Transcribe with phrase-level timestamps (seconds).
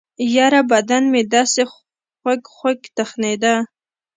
[0.35, 3.55] يره بدن مې دسې خوږخوږ تخنېده.